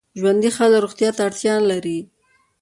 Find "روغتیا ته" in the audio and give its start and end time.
0.83-1.21